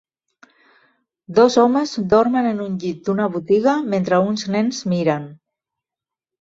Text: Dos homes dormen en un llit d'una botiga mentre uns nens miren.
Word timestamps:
Dos 1.39 1.57
homes 1.63 1.93
dormen 2.15 2.49
en 2.53 2.65
un 2.69 2.81
llit 2.85 3.05
d'una 3.11 3.29
botiga 3.37 3.77
mentre 3.95 4.23
uns 4.33 4.49
nens 4.59 4.83
miren. 4.97 5.33